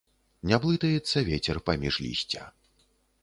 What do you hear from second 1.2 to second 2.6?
вецер паміж лісця.